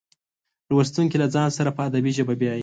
[0.71, 2.59] لوستونکي له ځان سره په ادبي ژبه بیایي.